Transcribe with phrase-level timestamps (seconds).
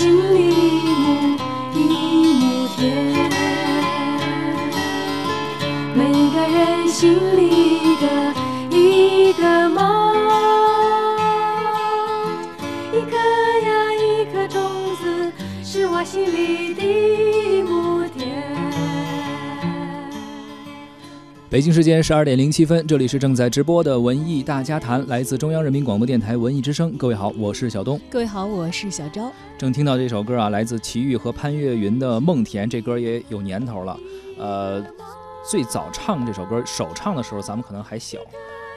[0.00, 0.49] 心里。
[21.60, 26.90] 北京时间十二点零七分，这里是正在直播的文艺大家谈，来自中央人民广播电台文艺之声。
[26.92, 28.00] 各位好，我是小东。
[28.08, 29.30] 各位好，我是小昭。
[29.58, 34.00] 正听到这首歌啊，来自齐豫和潘越云的《梦田》，这歌也有年头了。
[34.38, 34.82] 呃，
[35.50, 38.16] 最早唱这首歌首唱的时候，咱们可能还小。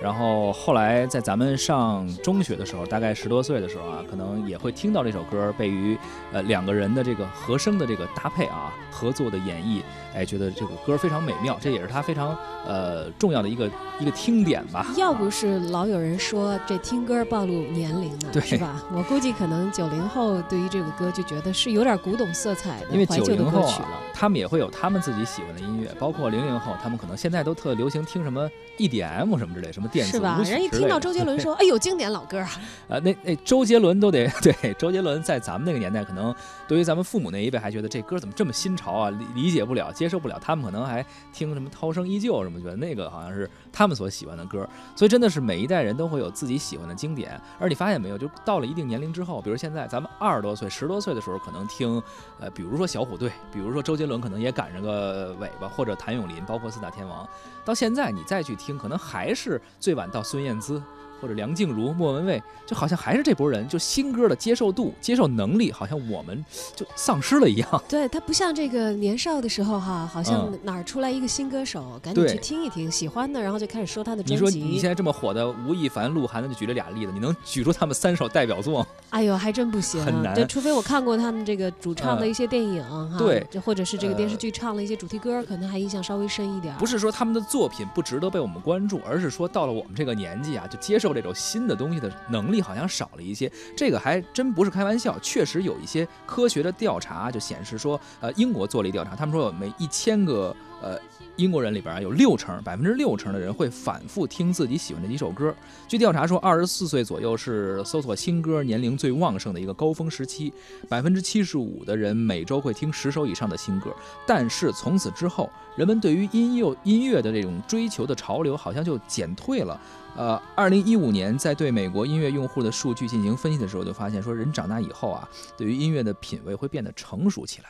[0.04, 5.98] 然后后来在咱们上中学的时候，大概十多岁的时候啊，可能也会听到这首歌，被于
[6.34, 9.82] 呃两个人的这个和声的这个搭配啊，合作的演绎。
[10.14, 14.86] 哎，觉得这个歌非常美妙，这也是他非常呃重要的一个一个听点吧。
[14.98, 18.84] 要不是老有人说这听歌暴露年龄呢，是吧？
[18.94, 30.42] 我估计可能九零后对于这个歌就觉得是有点古董色彩的，因为九零后啊，他们也会有他们自己喜欢的音乐，包括零零后，他们可能现在都特流行听什么 EDM 什么之类，什么电子是吧？
[30.44, 32.50] 人一听到周杰伦说，哎呦，经典老歌啊！
[32.90, 36.34] 啊， 那那周杰伦都得 对，周杰伦在咱们那个年代，可能
[36.68, 39.92] 对于咱们父母那一辈还觉得这歌怎么这么新潮啊，理理解不了。
[39.94, 44.68] 接受不了，他们可能还听什么《涛声依旧》什么，觉得那个好像是他们所喜欢的歌。
[44.96, 47.40] 所以真的是每一代人都会有自己喜欢的经典。
[47.60, 52.02] 而你发现没有，就到了一定年龄之后，比如现在咱们二十多岁、十多岁的时候，可能听
[52.40, 57.28] 呃，比如说小虎队，比如说周杰伦，可能也赶上个尾巴，或者谭咏麟，包括四大天王。
[57.66, 60.82] 到现在你再去听，可能还是最晚到孙燕姿。
[61.24, 66.44] 或者梁静茹、莫文蔚，就好像还是这波人，就新歌的接受度、接受能力，好像我们
[66.76, 67.70] 就丧失了一样。
[67.88, 74.34] 对他不像这个年少的时候哈，好像哪儿出来一个新歌手，赶紧去听一听，喜欢的，然后就开始说他的专辑。
[74.34, 78.86] 你说你现在这么火的吴亦凡、鹿晗那，就举了俩例子，你能举出他们三首代表作？
[79.12, 80.36] 哎呦，还真不行，很难。
[80.36, 86.76] 对除非我看过他们这个主唱的一些电影哈，对，就或者是这个电视剧唱了一些主题歌，可能还印象稍微深一点。
[86.78, 91.94] 不是说他们的作品不值得被我们关注，而是说到了我们这个年纪啊，就接受这种新的东西。
[92.04, 101.00] 的能力好像少了一些，这个还真不是开玩笑，确实有一些科学的调查就显示说，呃，英国做了一调查，他们说每一千个呃
[101.38, 105.54] 英国人里边啊，有六成，百分之六成的人会反复听自己喜欢的几首歌。
[105.88, 110.54] 据调查说，二十四岁左右是搜索新歌年龄最旺盛的一个高峰时期，
[110.88, 113.92] 百分之七十五的人每周会听十首以上的新歌。
[114.28, 119.80] 但是从此之后，人们对于音乐音乐的这种追求的潮流好像就减退了。
[120.16, 125.28] 呃，二零一五年在对美国音乐用户的数据进行分析的时候，就发现说，人长大以后啊，
[125.58, 127.70] 对于音乐的品味会变得成熟起来。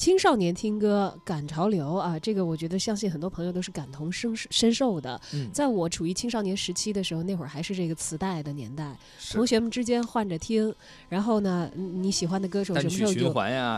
[0.00, 5.20] 青少年听歌赶潮流啊，这个我觉得相信很多朋友都是感同身身受的。
[5.52, 8.96] 在我处于青少年时期的时候，那会儿还是这个磁带的年代，
[9.30, 10.74] 同学们之间换着听。
[11.10, 13.30] 然后呢，你喜欢的歌手什么时候就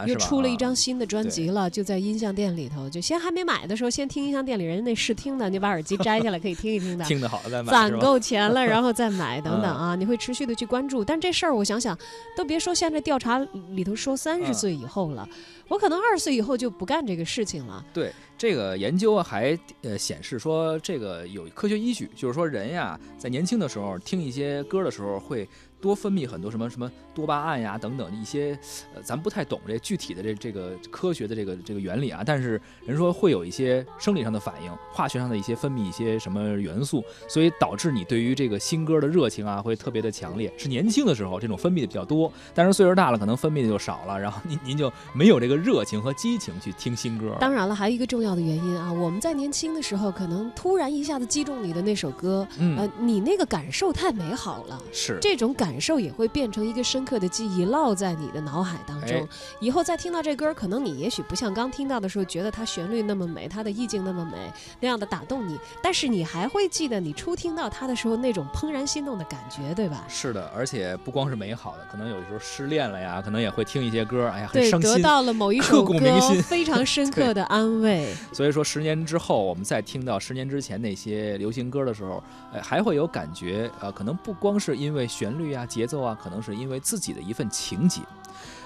[0.07, 1.69] 又出了一张新的专辑了？
[1.69, 7.05] 就在音像店里头，就先还没买的时候，先听音像店里人那试听的，你把耳机摘下来可以听一听的。
[7.05, 7.73] 听得好再买。
[7.73, 11.05] 攒够钱了，然后再买等等啊， 你会持续的去关注。
[11.05, 11.99] 但这事儿我想想，
[12.37, 13.41] 都别说现在调查
[13.71, 15.29] 里头说三十岁以后了。
[15.69, 17.83] 我可能二二十岁以后就不干这个事情了。
[17.95, 25.49] 对这个研究还呃显示说，这个有科学依据，就是说人呀在年轻的时候听一些歌的时候会。
[25.83, 28.57] 多分泌很多什么什么多巴胺呀等等一些，
[28.95, 32.23] 呃，咱不太懂这具体的这这个科学的这个这个原理啊。
[32.25, 40.53] 但是人说会有一些生理上的反应，化学上的一些分泌一些什么元素，所以导致你对于这个新歌的热情啊会特别的强烈。
[40.57, 47.37] 是年轻的时候这种分泌的比较多，但是岁数大了可能分泌的就少了，然后您您就没有这个热情和激情去听新歌。
[47.41, 55.72] 当然了，还有一个重要的原因啊，我们在年轻的时候可能突然一下子击中你的那首歌，呃，你那个感受太美好了，是这种感。
[55.73, 59.27] 感受也会变成一个深刻的记忆，烙在你的脑海当中。
[59.59, 65.59] 以后再听到这歌，可能你也许不像刚听到的时候觉得它旋律那么美，它的意境那么美，那样的打动你。
[65.83, 70.05] 但是你还会记得你初听到它的时候那种怦然心动的感觉，对吧？
[70.09, 75.95] 是的，而且不光是美好的，可能有的时候失恋了呀，可能也会听一些歌，哎呀，对，得到了某一 首歌
[76.43, 78.13] 非常深 刻的安慰。
[78.31, 83.71] 所以说，十年之后我们再听到十年之前那些流行歌的时候，哎，还会有感觉。
[83.81, 86.43] 呃，可能不光是因为旋律啊、节奏啊，可能。
[86.43, 88.01] 是因为自己的一份情结，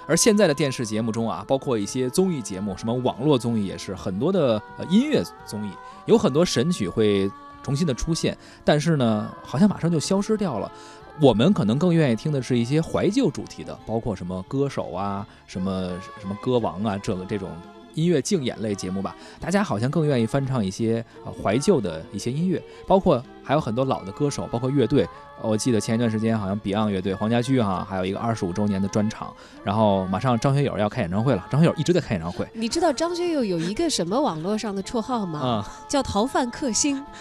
[0.06, 5.70] 而现在的电视节目中啊，包括一些综艺节目，什么网络综艺也是很多的呃音乐综艺，
[6.06, 7.30] 有很多神曲会
[7.62, 8.34] 重新的出现，
[8.64, 10.72] 但是呢，好像马上就消失掉了。
[11.20, 17.50] 我们可能更愿意听的是一些怀旧主题的，包括什么歌手啊，什么什么歌王啊，这个这种。
[17.96, 25.08] 音乐竞演类节目吧，大家好像更愿意翻唱一些呃怀旧的一些音乐，包括还有很多老的歌手，包括乐队。
[25.42, 29.34] 我记得前一段时间好像 Beyond 乐队黄家驹哈，还有一个二十五周年的专场，
[29.64, 32.46] 然后马上张学友要开演唱会了，张学友一直在开演唱会。
[32.54, 35.40] 你知道张学友有一个什么网络上的绰号吗？
[35.40, 37.02] 啊，叫逃犯克星。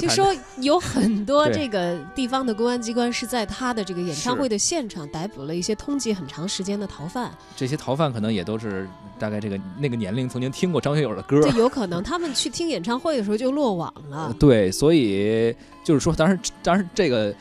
[0.00, 7.30] 就说有很多 这个地方的公安机关是在他的这个演唱会的现场逮捕了一些通缉很长时间的逃犯。
[7.54, 8.88] 这些逃犯可能也都是
[9.18, 11.40] 大概这个那个年龄曾经听过张学友的歌。
[11.42, 14.34] 对，有可能他们去听演唱会的时候就落网了。
[14.40, 17.34] 对，所以就是说，当然，当然这个。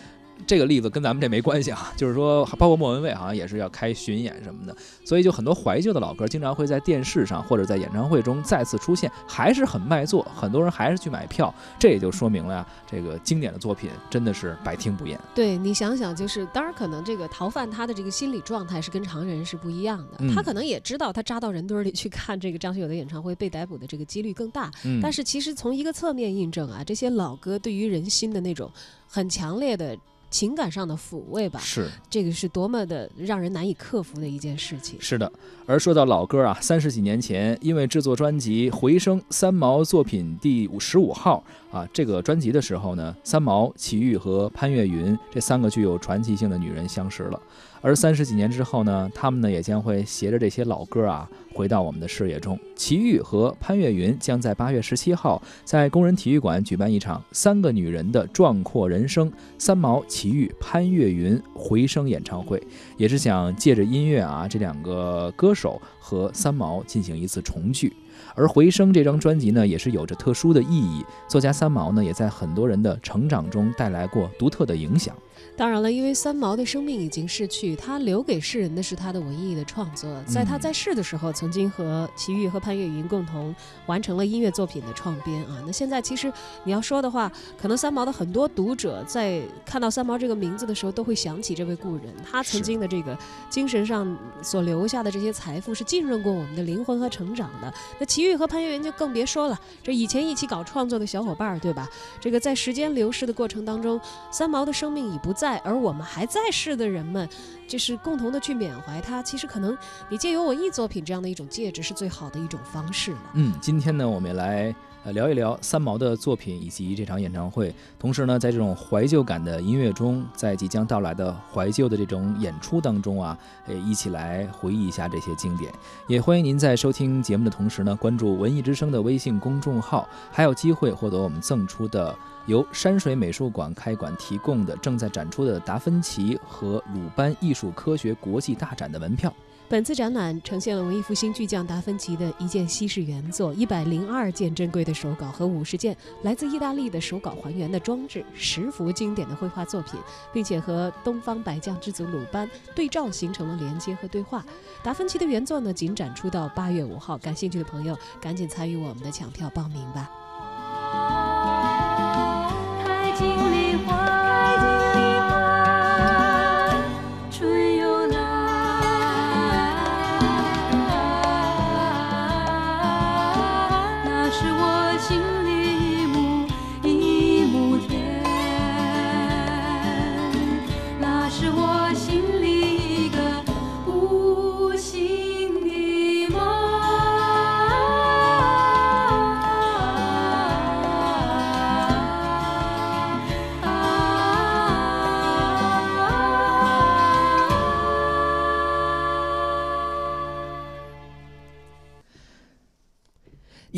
[0.45, 4.75] 这个例子跟咱们这没关系啊， 就是说，包括莫文蔚好像也是要开巡演什么的，
[5.05, 15.19] 所以就很多怀旧的老歌经常会在电视上或者在演唱会中再次出现，还是很卖座，很多人还是去买票，这也就说明了呀，这个经典的作品真的是百听不厌。
[15.33, 28.71] 对你想想，就是当然可能这个逃犯他的这个心理状态是跟常人是不一样的，他可能也知道他扎到人堆里去看这个张学友的演唱会被逮捕的这个几率更大，但是其实从一个侧面印证啊，这些老歌对于人心的那种
[29.07, 29.97] 很强烈的。
[30.33, 34.99] 情感上的抚慰吧，是这个是多么的让人难以克服的一件事情。
[34.99, 35.31] 是的，
[35.67, 47.39] 而说到老歌啊，三十几年前，因为制作专辑《回声》三毛作品第五十五号啊这个专辑的时候呢，三毛、齐豫和潘越云这三个具有传奇性的女人相识了。
[47.83, 52.57] 而三十几年之后呢，他们呢也将会携着这些老歌啊回到我们的视野中。
[52.77, 62.61] 齐豫和潘越云将在八月十七号在工人体育馆举办一场三个女人的壮阔人生——三毛、齐豫、潘越云回声演唱会，
[62.95, 67.91] 也是想借着音乐啊这两个歌手和三毛进行一次重聚。
[68.35, 71.03] 而《回声》这张专辑呢，也是有着特殊的意义。
[71.27, 75.15] 作家三毛呢，也在很多人的成长中带来过独特的影响。
[75.55, 80.09] 当然了，因为三毛的生命已经逝去，他留给世人的是他的文艺的创作。
[80.25, 83.53] 在他在世的时候，曾经和齐豫和潘越云共同
[83.85, 85.61] 完成了音乐作品的创编啊。
[85.65, 86.31] 那现在其实
[86.63, 87.31] 你要说的话，
[87.61, 92.05] 可能三毛的很多读者在看到三毛这个名字的时候，都会想起这位故人。
[92.29, 93.15] 他曾经的这个
[93.49, 97.71] 精神上所留下的这些财富，是浸润过我们的灵魂和成长的。
[98.03, 101.87] 那齐豫和潘越云就更别说了，这以前一起搞创作的小伙伴儿，对吧？
[102.19, 103.97] 这个在时间流逝的过程当中，
[104.29, 105.57] 三毛的生命已不在。
[105.59, 107.29] 而我们还在世的人们，
[107.65, 109.23] 就是共同的去缅怀他。
[109.23, 109.77] 其实可能
[110.09, 113.31] 你借由文艺作品这样的一种介质，是最好的一种方式了。
[113.35, 117.73] 嗯，今天呢，我们来呃聊一聊三毛的作品以及这场演唱会。
[117.99, 125.71] 同时呢，在这种怀旧感的音乐中，在即将到来的怀旧的这种演出当中啊，呃，一起来回忆一下这些经典。
[126.07, 132.15] 也欢迎您在收听节目的同时呢，关注文艺之声的微信公众号，还有机会获得我们赠出的。
[132.45, 139.33] 由山水美术馆开馆提供的正在展出的达芬奇和鲁班艺术科学国际大展的门票。
[139.69, 149.99] 本次展览呈现了文艺复兴巨匠达芬奇的一件稀世原作、一百零二件珍贵的手稿和五十件来自意大利的手稿还原的装置，十幅经典的绘画作品，
[150.31, 154.45] 并且和东方白将之祖鲁班对照形成了连接和对话。
[154.83, 160.07] 达芬奇的原作呢，仅展出到八月五号，感兴趣的朋友赶紧参与我们的抢票报名吧。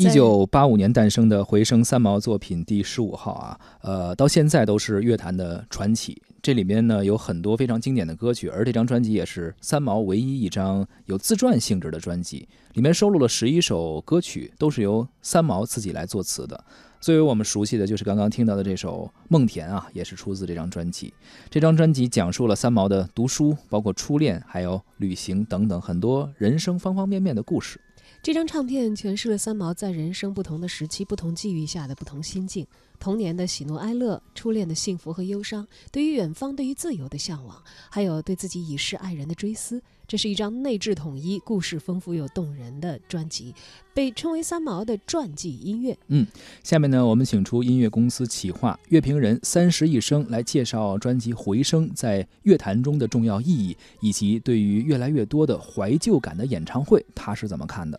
[0.06, 6.22] 一九八五年诞生的《回声》三毛作品第十五号啊，呃，到现在都是乐坛的传奇。
[6.40, 16.64] 这里面呢有很多非常经典的歌曲，而这张专辑也是三毛唯一一张有自传性质的专辑，里面收录了十一首歌曲，都是由三毛自己来作词的。
[17.06, 21.14] 最为我们熟悉的就是刚刚听到的这首《梦田》啊，也是出自这张专辑。
[21.48, 27.80] 这张专辑讲述了三毛的读书、包括初恋、还有旅行等等很多人生方方面面的故事。
[28.24, 32.66] 这张唱片诠释了三毛在人生不同的时期、不同际遇下的不同心境：
[32.98, 39.80] 童年的喜怒哀乐，初恋的幸福和忧伤，对于远方、对于自由的向往，还有对自己已逝爱人的追思。
[40.08, 43.52] 这是一张内置统一、故事丰富又动人的专辑，
[43.92, 45.98] 被称为三毛的传记音乐。
[46.06, 46.24] 嗯，
[46.62, 57.98] 下面呢，我们请出音乐公司企划、乐评人三十一生来介绍专辑《回声》在乐坛中的重要意义，以及对于越来越多的怀旧感的演唱会，他是怎么看的？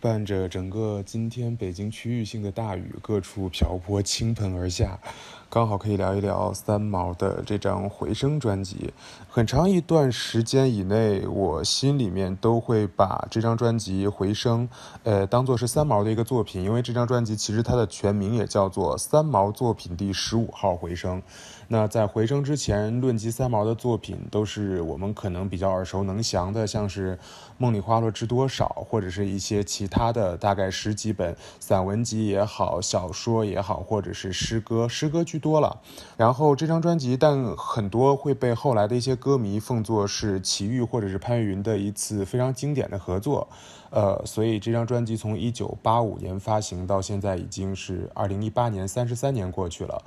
[0.00, 5.00] 伴着整个今天北京区域性的大雨，各处瓢泼倾盆而下，
[5.54, 8.92] 刚好可以聊一聊三毛的这张《回声》专辑。
[9.28, 14.68] 很长一段时间以内，我心里面都会把这张专辑《回声》
[15.04, 21.22] 呃当做是三毛的一个作品，因为这张专辑其实它的全名也叫做《三毛作品第十五号回声》。
[21.68, 27.16] 那在《回声》之前，论及三毛的作品，都是我们可能比较耳熟能详的，像是
[27.58, 35.82] 《梦里花落知多少》，或者是一些其他的大概十几本散文集也好，小说也好，或者是诗歌，诗歌剧多了。
[36.16, 43.46] 然后这张专辑，但很多会被后来的一些歌迷奉作是齐豫或者是潘越云的一次非常经典的合作。
[43.90, 50.02] 呃，所以这张专辑从一九八五年发行到现在已经是二零一八年，三十三年过去了。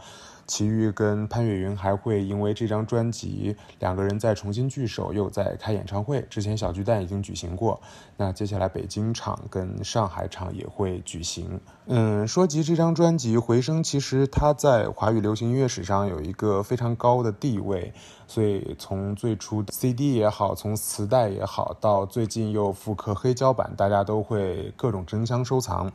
[0.48, 6.26] 齐豫跟潘越云还会因为这张专辑，两个人再重新聚首，又在开演唱会。
[6.30, 7.82] 之前小巨蛋已经举行过，
[8.16, 11.60] 那接下来北京场跟上海场也会举行。
[11.90, 17.94] 嗯，说及这张专辑《回声》，其实它在华语流行音乐史上有一个非常高的地位。
[18.28, 25.90] 所以从最初 CD 也好，从磁带也好，到最近又复刻黑胶版，大家都会各种争相收藏。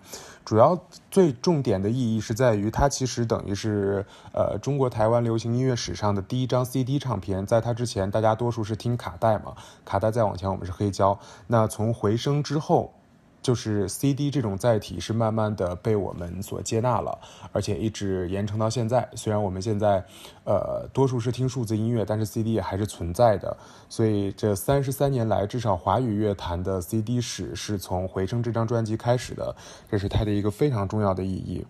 [0.46, 0.78] 主要
[1.10, 7.44] 最重点的意义是在于，它其实等于是呃中国台湾流行音乐史上的第一张 CD 唱片。
[7.44, 11.18] 在它之前，大家多数是听卡带嘛，卡带再往前我们是黑胶。
[11.48, 12.94] 那从回声之后。
[13.42, 17.18] 就是 CD 这种载体是慢慢的被我们所接纳了，
[17.50, 19.08] 而且一直延承到现在。
[19.14, 20.04] 虽然我们现在，
[20.44, 23.56] 呃，多数是听数字音乐，但是 CD 还是存在的。
[23.88, 29.54] 所以这三十三年来，至少华语乐坛的 CD 史是从《回声》这张专辑开始的，
[29.90, 31.66] 这是它的一个非常重要的意义。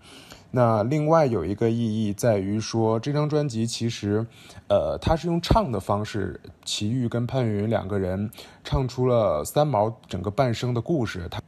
[0.55, 4.27] 那另外有一个意义在于说，这张专辑其实，
[4.69, 8.31] 呃，它是用唱的方式，齐豫跟潘越云两个人
[8.63, 11.27] 唱出了三毛整个半生的故事。
[11.31, 11.41] 他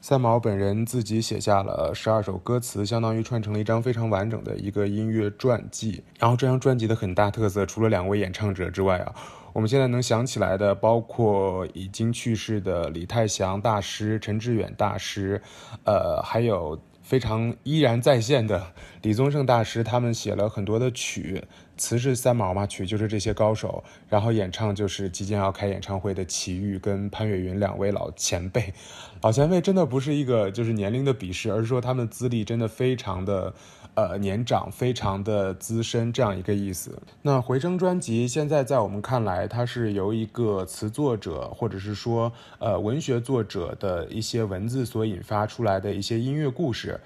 [0.00, 6.02] 三毛本人自己写下了十二首歌词，相当于串成了一张非常完整的一个音乐传记。
[6.18, 9.14] 然后这张专辑的很大特色，除了两位演唱者之外啊，
[9.52, 15.42] 我们现在能想起来的，包括已经去世的李泰祥大师、陈志远大师，
[15.84, 21.42] 呃，还有非常依然在线的李宗盛大师，他们写了很多的曲。
[21.78, 28.74] 词是三毛嘛，曲就是这些高手，然后演唱就是即将要开演唱会的齐豫跟潘越云两位老前辈。
[29.22, 33.54] 老前辈真的不是一个就是年龄的鄙视，而是说他们资历真的非常的
[33.98, 37.02] 呃年长，非常的资深这样一个意思。
[37.22, 47.00] 那回声专辑现在在我们看来，它是由一个词作者或者是说呃文学作者的一些文字所引发出来的一些音乐故事。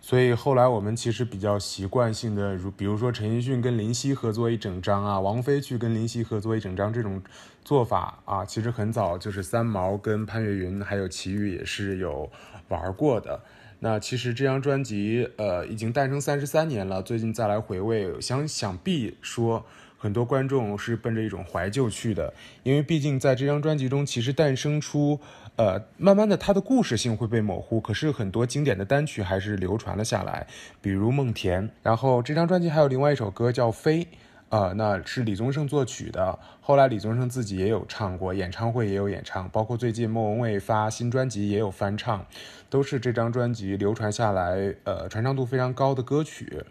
[0.00, 7.22] 所以后来我们其实比较习惯性的，如比如说陈奕迅跟林夕合作一整张啊，王菲去跟林夕合作一整张这种
[7.64, 12.30] 做法啊，其实很早就是三毛跟潘越云还有齐豫也是有
[12.68, 13.40] 玩过的。
[13.84, 19.66] 那其实这张专辑呃已经诞生三十三年了，最近再来回味，想想必说。
[19.98, 25.18] 很多观众是奔着一种怀旧去的，因为毕竟在这张专辑中，其实诞生出，
[25.56, 30.46] 呃，慢慢的它的故事性会被模糊，可是很多经典的单曲还是流传了下来，
[30.82, 31.66] 比如《梦田》。
[31.82, 34.04] 然后这张专辑还有另外一首歌叫《飞》，
[34.54, 42.24] 呃，那是李宗盛作曲的，后来李宗盛自己也有唱过，演唱会也有演唱，包括最近莫文蔚发新专辑也有翻唱，
[42.70, 46.62] 都是这张专辑流传下来，呃，传唱度非常高的歌曲。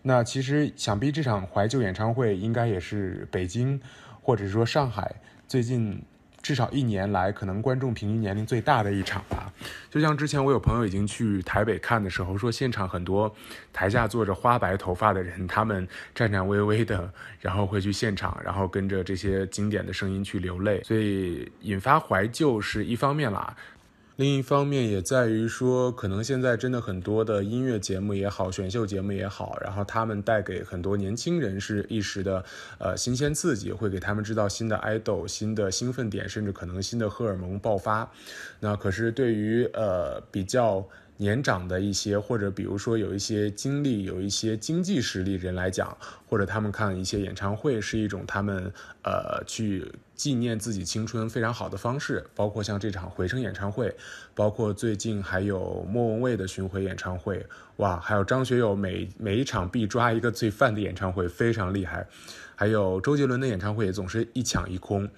[0.00, 3.78] 那其实想必这场怀旧演唱会应该也是北京，
[4.22, 5.16] 或者说上海
[5.46, 6.02] 最近
[6.46, 9.52] 至少一年来可能观众平均年龄最大的一场吧。
[9.90, 13.34] 就像之前我有朋友已经去台北看的时候说，现场很多
[13.72, 23.52] 台下坐着花白头发的人，他们颤颤巍巍的，然后会去现场，然后跟着这些经典的声音去流泪，所以引发怀旧是一方面啦。
[24.16, 32.44] 另一方面也在于说，可能现在真的很多的音乐节目也好，选秀节目也好，然后他们带给很多年轻人是一时的
[32.78, 38.10] 呃新鲜刺激，会给他们制造新的爱豆、新的兴奋点，甚至可能新的荷尔蒙爆发。
[38.60, 40.86] 那可是对于呃比较。
[41.18, 45.96] 年长的一些，或者比如说有一些经历、有一些经济实力人来讲，
[46.28, 52.24] 或者他们看一些演唱会是一种他们呃去纪念自己青春非常好的方式。
[52.34, 53.94] 包括像这场回声演唱会，
[54.34, 57.46] 包括最近还有莫文蔚的巡回演唱会，
[57.76, 62.06] 哇，还有张学友每每一场必抓一个罪犯的演唱会，非常厉害。
[62.54, 65.08] 还有周杰伦的演唱会也总是一抢一空。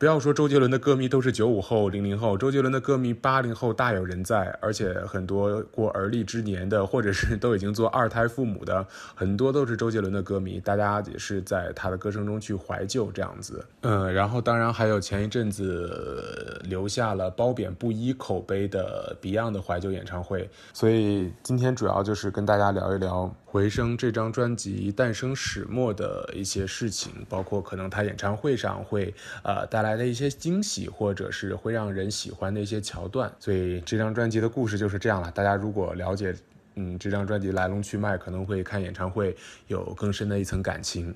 [0.00, 13.62] 不要说周杰伦的歌迷都是九五后、零零后，周杰伦的歌迷八零后大有人在，而且很多过而立之年的，或者是都已经做二胎父母的，很多都是周杰伦的歌迷，大家也是在他的歌声中去怀旧这样子。
[13.82, 33.28] 嗯，然后当然还有前一阵子留下了褒贬不一口碑的 Beyond 的怀旧演唱会，所以今天主要就是跟大家聊一聊《回声》这张专辑诞生始末的一些事情，包括可能他演唱会上会呃带来的一些惊喜，或者是会让人喜欢的一些桥段。
[33.40, 35.32] 所以这张专辑的故事就是这样了。
[35.32, 36.32] 大家如果了解
[36.76, 41.12] 嗯这张专辑来龙去脉，可能会看演唱会有更深的一层感情。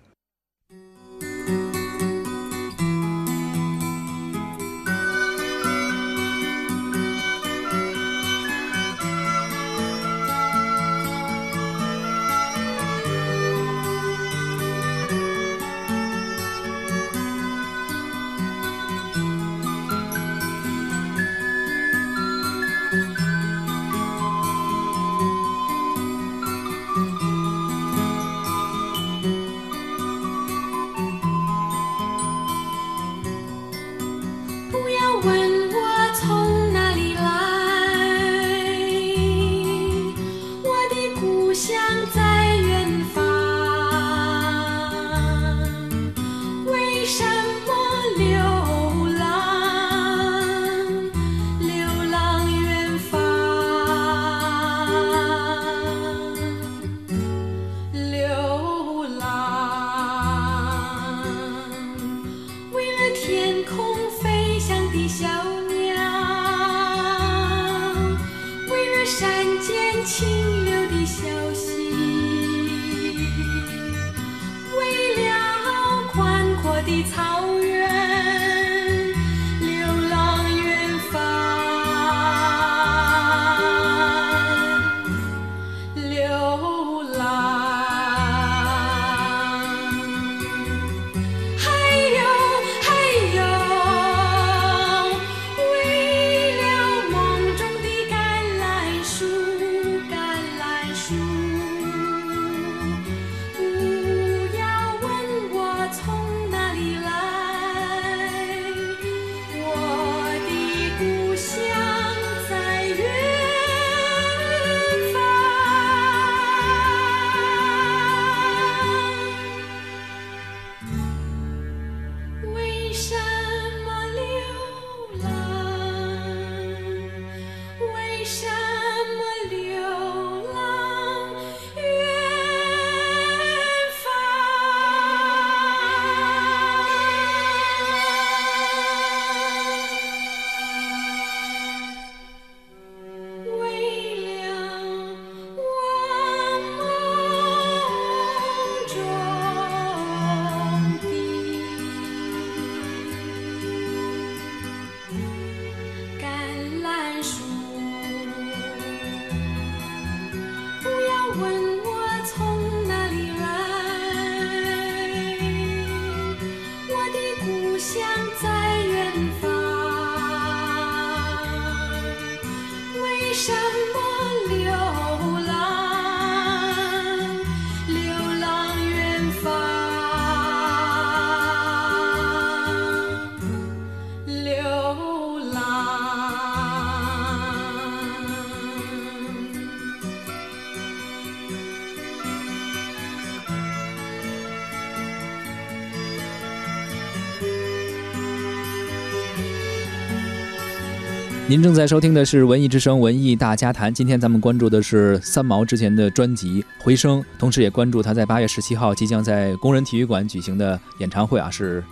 [201.47, 211.85] 您正在收听的是《文艺之声·文艺大家谈》，今天咱们关注的是三毛之前的专辑《回声》，同时也关注他在八月十七号即将在工人体育馆举行的演唱会啊，是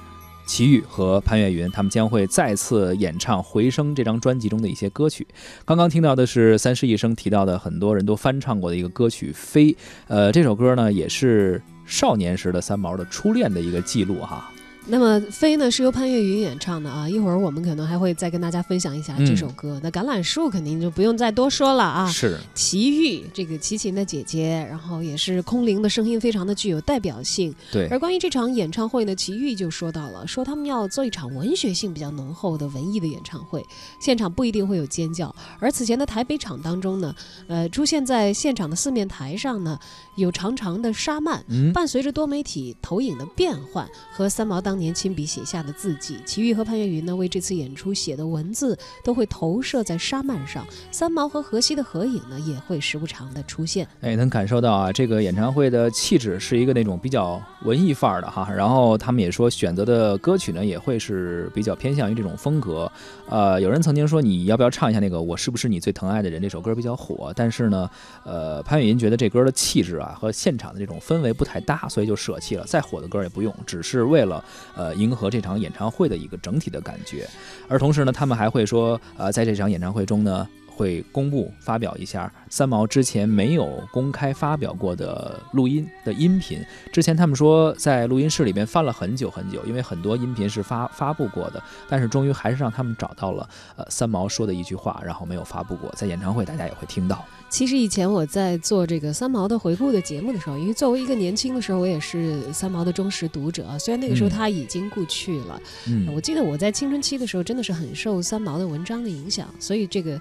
[0.46, 5.26] 齐豫和潘越云他们将会再次演唱《回声》这张专辑中的一些歌曲。
[5.66, 9.70] 刚刚听到的是三十一生提到的很多人都翻唱过的一个歌曲《飞》，
[10.08, 14.50] 呃，这首歌呢也是少年时的三毛的初恋的一个记录哈。
[14.86, 19.80] 那么飞呢是由潘越云演唱的啊，一会儿我们可能还会再跟大家分享一下这首歌。
[19.80, 27.54] 那橄榄树肯定就不用再多说了啊，是齐豫这个齐秦的姐姐，然后也是空灵的声音，非常的具有代表性。
[27.70, 27.86] 对。
[27.90, 33.64] 而关于这场演唱会呢，齐豫就说到了，说他们要做一场文学性比较浓厚的文艺的演唱会，
[34.00, 35.32] 现场不一定会有尖叫。
[35.60, 37.14] 而此前的台北场当中呢，
[37.46, 39.78] 呃，出现在现场的四面台上呢，
[40.16, 41.40] 有长长的沙幔，
[41.72, 44.71] 伴随着多媒体投影的变换和三毛当。
[44.72, 46.18] 当年亲笔写下的字迹。
[46.24, 53.86] 齐豫和潘越云呢，为这次演出写的文字都会投射在沙幔上，三毛和荷西的合影呢，也会时不常的出现。
[54.00, 58.50] 哎，能感受到啊，这个演唱会的气质是一个那种比较文艺范儿的哈。
[58.50, 62.90] 然后他们也说选择的歌曲呢，也会是比较偏向于这种风格。
[63.28, 67.90] 呃，有人曾经说你要不要唱一下那个《我是不是你最疼爱的人》这首歌比较火，但是呢，
[68.24, 72.64] 呃，潘越云觉得这歌的气质啊和现场的这种氛围不太搭，所以就舍弃了。
[72.64, 74.42] 再火的歌也不用，只是为了
[74.74, 77.28] 呃迎合这场演唱会的一个整体的感觉。
[77.68, 80.48] 而同时呢，他们还会说，呃，在这场演唱会中呢。
[80.76, 86.60] 会公布发表一下三毛之前没有公开发表过的录音的音频。
[86.92, 97.24] 之前他们说在录音室里边翻了很久很久，因为很多音频是发发布过的，但是终于还是让他们找到了呃三毛说的一句话，然后没有发布过，在演唱会大家也会听到。
[97.48, 103.78] 其实以前我在做这个三毛的回顾的节目的时候，因为作为一个年轻的时候，我也是三毛的忠实读者。
[103.78, 110.20] 虽然那个时候他已经故去了，嗯，我记得我在青春期的时候真的是很受三毛的文章的影响，所以这个。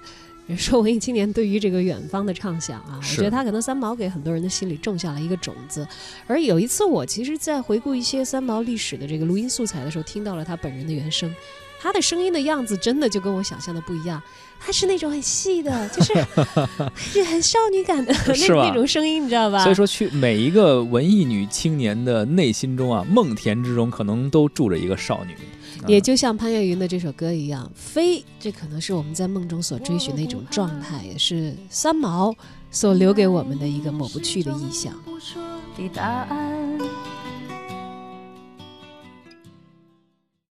[0.56, 5.86] 说文艺青年对于这个远方的畅想啊， 我觉得他可能三毛给很多人的心里种下了一个种子。
[6.26, 11.32] 而有一次，我其实，在回顾一些三毛历史的这个录音素材的时候，听到了他本人的原声，
[11.80, 14.22] 他的声音的样子真的就跟我想象的不一样。
[14.64, 16.12] 他是那种很细的， 就是
[16.96, 19.62] 是很少女感的 那那种声音，你知道吧？
[19.64, 25.34] 所以说，去每一个文艺女青年的内心中啊，梦田之中可能都住着一个少女。
[25.86, 32.34] 也就像潘越云的这首歌一样，飞，这可能是我们在梦中所追寻的一种状态，也是三毛
[32.70, 34.94] 所留给我们的一个抹不去的意象。
[35.76, 36.61] 的答案